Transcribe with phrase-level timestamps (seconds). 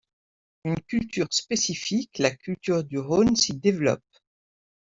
[0.63, 4.01] Une culture spécifique, la culture du Rhône s'y développe.